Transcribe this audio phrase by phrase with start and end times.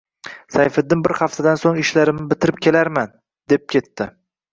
[0.53, 3.13] Sayfiddin bir haftadan so‘ng ishlarimni bitirib kelarman,
[3.55, 4.09] deb ketdi